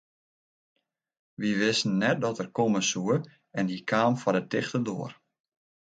[1.39, 3.15] Wy wisten net dat er komme soe
[3.57, 5.11] en hy kaam foar de tichte doar.